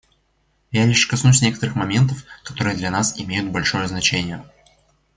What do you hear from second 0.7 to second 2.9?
Я лишь коснусь некоторых моментов, которые для